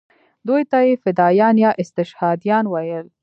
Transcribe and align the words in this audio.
دوی 0.47 0.63
ته 0.71 0.77
یې 0.87 0.93
فدایان 1.03 1.55
یا 1.65 1.71
استشهادیان 1.81 2.65
ویل. 2.67 3.07